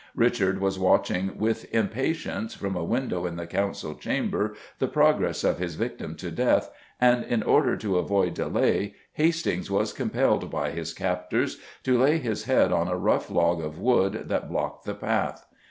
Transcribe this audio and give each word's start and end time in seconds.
Richard 0.15 0.57
was 0.59 0.79
watching 0.79 1.37
with 1.37 1.71
impatience, 1.71 2.55
from 2.55 2.75
a 2.75 2.83
window 2.83 3.27
in 3.27 3.35
the 3.35 3.45
Council 3.45 3.93
Chamber, 3.93 4.55
the 4.79 4.87
progress 4.87 5.43
of 5.43 5.59
his 5.59 5.75
victim 5.75 6.15
to 6.15 6.31
death, 6.31 6.71
and, 6.99 7.23
in 7.23 7.43
order 7.43 7.77
to 7.77 7.99
avoid 7.99 8.33
delay, 8.33 8.95
Hastings 9.13 9.69
was 9.69 9.93
compelled 9.93 10.49
by 10.49 10.71
his 10.71 10.91
captors 10.95 11.59
to 11.83 11.99
lay 12.01 12.17
his 12.17 12.45
head 12.45 12.71
on 12.71 12.87
a 12.87 12.97
rough 12.97 13.29
log 13.29 13.61
of 13.61 13.77
wood 13.77 14.23
that 14.27 14.49
blocked 14.49 14.85
the 14.85 14.95
path. 14.95 15.45